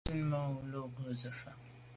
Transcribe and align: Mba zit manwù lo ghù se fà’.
Mba 0.03 0.09
zit 0.13 0.25
manwù 0.31 0.59
lo 0.71 0.81
ghù 0.93 1.03
se 1.21 1.29
fà’. 1.39 1.51